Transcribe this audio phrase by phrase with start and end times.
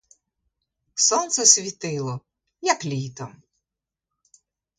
[0.95, 2.19] Сонце світило,
[2.61, 3.41] як літом.